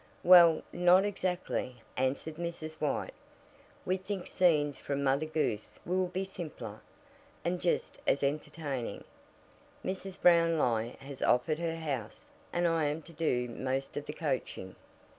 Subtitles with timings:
[0.23, 2.73] "Well, not exactly," answered Mrs.
[2.81, 3.13] White.
[3.85, 6.81] "We think scenes from Mother Goose will be simpler,
[7.45, 9.03] and just as entertaining.
[9.85, 10.19] Mrs.
[10.19, 14.75] Brownlie has offered her house, and I am to do most of the coaching."